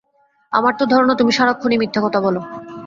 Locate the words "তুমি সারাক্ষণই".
1.15-1.77